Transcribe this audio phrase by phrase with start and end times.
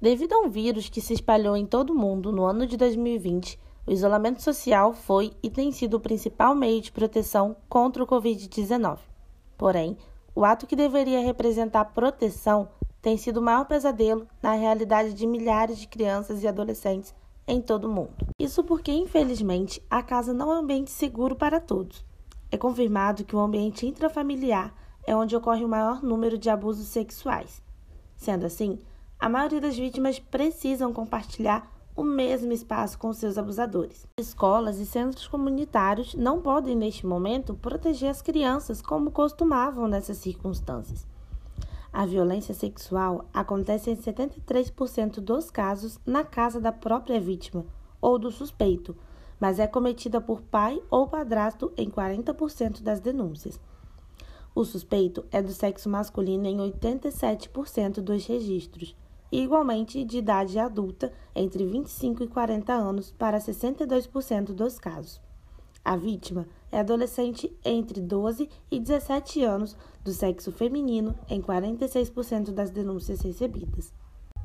[0.00, 3.58] Devido a um vírus que se espalhou em todo o mundo no ano de 2020,
[3.86, 8.98] o isolamento social foi e tem sido o principal meio de proteção contra o Covid-19.
[9.56, 9.96] Porém,
[10.34, 12.68] o ato que deveria representar proteção
[13.00, 17.14] tem sido o maior pesadelo na realidade de milhares de crianças e adolescentes
[17.48, 18.12] em todo o mundo.
[18.38, 22.04] Isso porque, infelizmente, a casa não é um ambiente seguro para todos.
[22.50, 24.74] É confirmado que o ambiente intrafamiliar
[25.06, 27.62] é onde ocorre o maior número de abusos sexuais.
[28.14, 28.78] Sendo assim,
[29.18, 34.06] a maioria das vítimas precisam compartilhar o mesmo espaço com seus abusadores.
[34.18, 41.06] Escolas e centros comunitários não podem, neste momento, proteger as crianças como costumavam nessas circunstâncias.
[41.90, 47.64] A violência sexual acontece em 73% dos casos na casa da própria vítima
[48.02, 48.94] ou do suspeito,
[49.40, 53.58] mas é cometida por pai ou padrasto em 40% das denúncias.
[54.54, 58.94] O suspeito é do sexo masculino em 87% dos registros
[59.30, 65.20] e igualmente de idade adulta, entre 25 e 40 anos, para 62% dos casos.
[65.84, 72.70] A vítima é adolescente entre 12 e 17 anos, do sexo feminino, em 46% das
[72.70, 73.92] denúncias recebidas.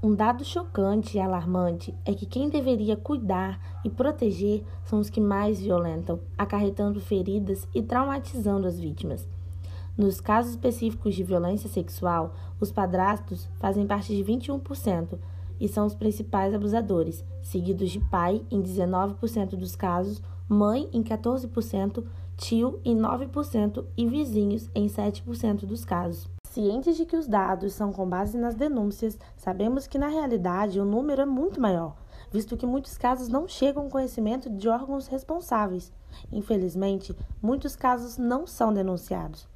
[0.00, 5.20] Um dado chocante e alarmante é que quem deveria cuidar e proteger são os que
[5.20, 9.26] mais violentam, acarretando feridas e traumatizando as vítimas.
[9.98, 15.18] Nos casos específicos de violência sexual, os padrastos fazem parte de 21%
[15.58, 22.04] e são os principais abusadores, seguidos de pai em 19% dos casos, mãe em 14%,
[22.36, 26.28] tio em 9% e vizinhos em 7% dos casos.
[26.44, 30.84] Cientes de que os dados são com base nas denúncias, sabemos que na realidade o
[30.84, 31.96] número é muito maior,
[32.30, 35.92] visto que muitos casos não chegam ao conhecimento de órgãos responsáveis.
[36.30, 39.48] Infelizmente, muitos casos não são denunciados.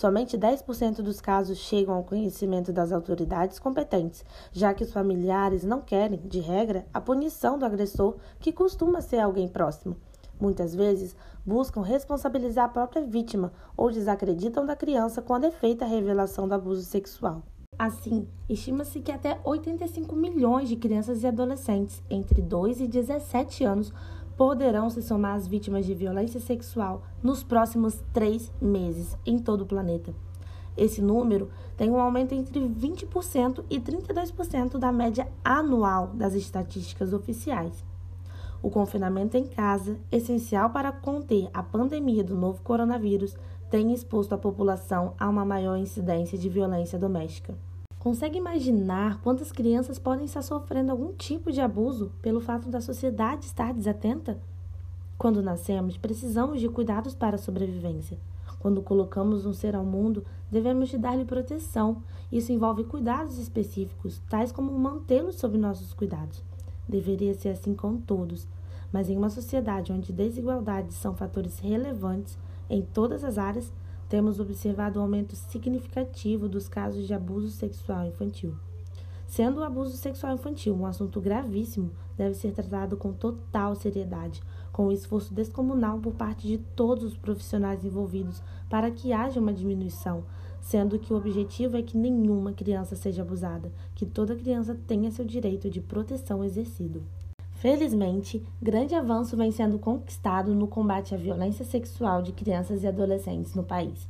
[0.00, 5.82] Somente 10% dos casos chegam ao conhecimento das autoridades competentes, já que os familiares não
[5.82, 9.98] querem, de regra, a punição do agressor, que costuma ser alguém próximo.
[10.40, 15.88] Muitas vezes, buscam responsabilizar a própria vítima ou desacreditam da criança quando é feita a
[15.88, 17.42] revelação do abuso sexual.
[17.78, 23.92] Assim, estima-se que até 85 milhões de crianças e adolescentes entre 2 e 17 anos
[24.40, 29.66] poderão se somar às vítimas de violência sexual nos próximos três meses em todo o
[29.66, 30.14] planeta.
[30.74, 37.84] Esse número tem um aumento entre 20% e 32% da média anual das estatísticas oficiais.
[38.62, 43.36] O confinamento em casa, essencial para conter a pandemia do novo coronavírus,
[43.68, 47.54] tem exposto a população a uma maior incidência de violência doméstica.
[48.00, 53.44] Consegue imaginar quantas crianças podem estar sofrendo algum tipo de abuso pelo fato da sociedade
[53.44, 54.40] estar desatenta?
[55.18, 58.16] Quando nascemos, precisamos de cuidados para a sobrevivência.
[58.58, 62.02] Quando colocamos um ser ao mundo, devemos de dar-lhe proteção.
[62.32, 66.42] Isso envolve cuidados específicos, tais como mantê-lo sob nossos cuidados.
[66.88, 68.48] Deveria ser assim com todos,
[68.90, 72.38] mas em uma sociedade onde desigualdades são fatores relevantes
[72.70, 73.70] em todas as áreas,
[74.10, 78.56] temos observado um aumento significativo dos casos de abuso sexual infantil.
[79.24, 84.88] Sendo o abuso sexual infantil um assunto gravíssimo, deve ser tratado com total seriedade, com
[84.88, 90.24] um esforço descomunal por parte de todos os profissionais envolvidos para que haja uma diminuição,
[90.60, 95.24] sendo que o objetivo é que nenhuma criança seja abusada, que toda criança tenha seu
[95.24, 97.00] direito de proteção exercido.
[97.60, 103.54] Felizmente, grande avanço vem sendo conquistado no combate à violência sexual de crianças e adolescentes
[103.54, 104.08] no país.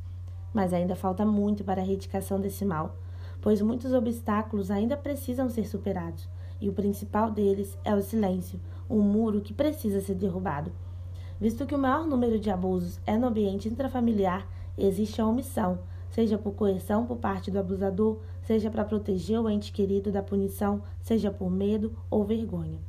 [0.53, 2.95] Mas ainda falta muito para a erradicação desse mal,
[3.41, 6.29] pois muitos obstáculos ainda precisam ser superados,
[6.61, 8.57] e o principal deles é o silêncio,
[8.89, 10.71] um muro que precisa ser derrubado.
[11.37, 14.47] Visto que o maior número de abusos é no ambiente intrafamiliar,
[14.77, 15.79] existe a omissão,
[16.09, 20.81] seja por coerção por parte do abusador, seja para proteger o ente querido da punição,
[21.01, 22.79] seja por medo ou vergonha.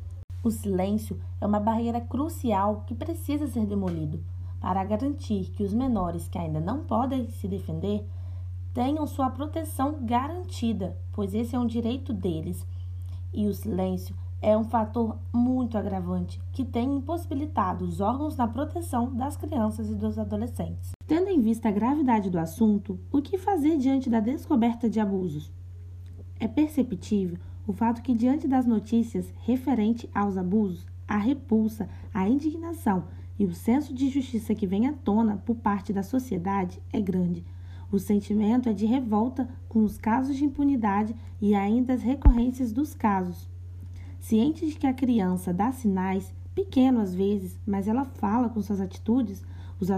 [0.43, 4.21] O silêncio é uma barreira crucial que precisa ser demolido
[4.61, 8.05] para garantir que os menores que ainda não podem se defender
[8.75, 12.67] tenham sua proteção garantida, pois esse é um direito deles.
[13.33, 19.15] E o silêncio é um fator muito agravante que tem impossibilitado os órgãos na proteção
[19.15, 20.91] das crianças e dos adolescentes.
[21.07, 25.53] Tendo em vista a gravidade do assunto, o que fazer diante da descoberta de abusos?
[26.41, 33.05] É perceptível o fato que, diante das notícias referente aos abusos, a repulsa, a indignação
[33.39, 37.45] e o senso de justiça que vem à tona por parte da sociedade é grande.
[37.91, 42.95] O sentimento é de revolta com os casos de impunidade e ainda as recorrências dos
[42.95, 43.49] casos.
[44.19, 48.81] Ciente de que a criança dá sinais, pequeno às vezes, mas ela fala com suas
[48.81, 49.45] atitudes,
[49.79, 49.89] os,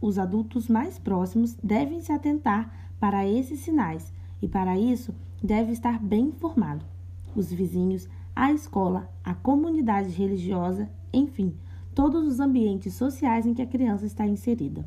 [0.00, 5.98] os adultos mais próximos devem se atentar para esses sinais e, para isso, deve estar
[5.98, 6.91] bem informado.
[7.34, 11.54] Os vizinhos, a escola, a comunidade religiosa, enfim,
[11.94, 14.84] todos os ambientes sociais em que a criança está inserida.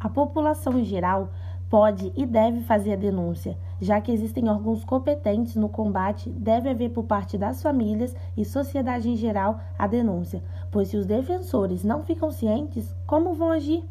[0.00, 1.30] A população em geral
[1.68, 6.90] pode e deve fazer a denúncia, já que existem órgãos competentes no combate, deve haver
[6.90, 12.02] por parte das famílias e sociedade em geral a denúncia, pois se os defensores não
[12.02, 13.84] ficam cientes, como vão agir?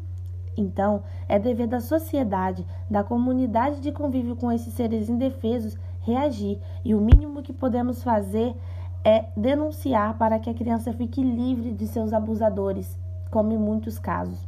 [0.56, 5.76] Então, é dever da sociedade, da comunidade de convívio com esses seres indefesos,
[6.06, 8.54] reagir, e o mínimo que podemos fazer
[9.04, 12.98] é denunciar para que a criança fique livre de seus abusadores,
[13.30, 14.46] como em muitos casos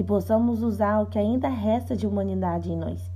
[0.00, 3.10] que possamos usar o que ainda resta de humanidade em nós.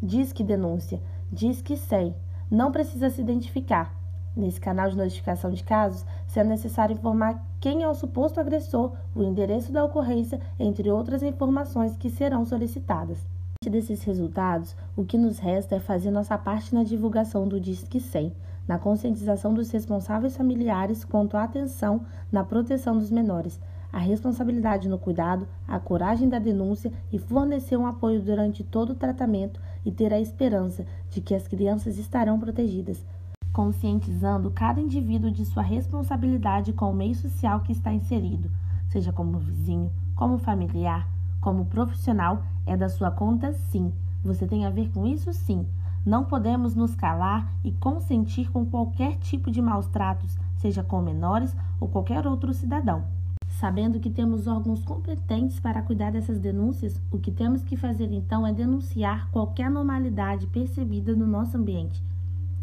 [0.00, 1.00] Diz que denúncia,
[1.32, 2.14] diz que sei,
[2.48, 3.92] não precisa se identificar.
[4.36, 8.92] Nesse canal de notificação de casos, se é necessário informar quem é o suposto agressor,
[9.16, 13.18] o endereço da ocorrência, entre outras informações que serão solicitadas.
[13.66, 18.32] Desses resultados, o que nos resta é fazer nossa parte na divulgação do Disque 100,
[18.68, 23.60] na conscientização dos responsáveis familiares quanto à atenção na proteção dos menores,
[23.92, 28.94] a responsabilidade no cuidado, a coragem da denúncia e fornecer um apoio durante todo o
[28.94, 33.04] tratamento e ter a esperança de que as crianças estarão protegidas,
[33.52, 38.52] conscientizando cada indivíduo de sua responsabilidade com o meio social que está inserido,
[38.88, 43.92] seja como vizinho, como familiar, como profissional, é da sua conta sim.
[44.22, 45.66] Você tem a ver com isso sim.
[46.04, 51.54] Não podemos nos calar e consentir com qualquer tipo de maus tratos, seja com menores
[51.80, 53.04] ou qualquer outro cidadão.
[53.46, 58.46] Sabendo que temos órgãos competentes para cuidar dessas denúncias, o que temos que fazer então
[58.46, 62.02] é denunciar qualquer anormalidade percebida no nosso ambiente.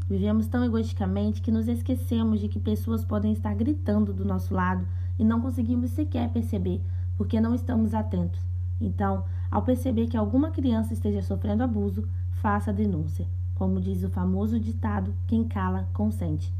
[0.07, 4.87] Vivemos tão egoisticamente que nos esquecemos de que pessoas podem estar gritando do nosso lado
[5.17, 6.79] e não conseguimos sequer perceber,
[7.17, 8.54] porque não estamos atentos.
[8.79, 12.07] Então, ao perceber que alguma criança esteja sofrendo abuso,
[12.41, 13.27] faça a denúncia.
[13.55, 16.53] Como diz o famoso ditado: quem cala, consente.